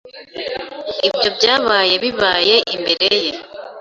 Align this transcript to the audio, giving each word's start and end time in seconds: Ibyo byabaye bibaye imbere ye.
Ibyo 1.07 1.29
byabaye 1.37 1.93
bibaye 2.03 2.55
imbere 2.75 3.09
ye. 3.23 3.31